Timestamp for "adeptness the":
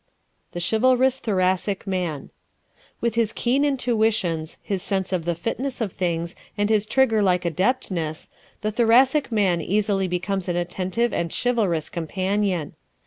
7.45-8.71